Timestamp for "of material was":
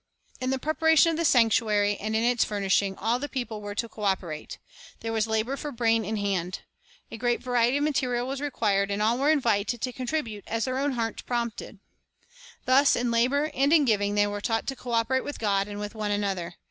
7.77-8.41